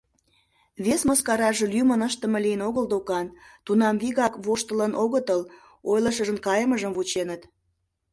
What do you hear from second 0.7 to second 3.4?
Вес мыскараже лӱмын ыштыме лийын огыл докан,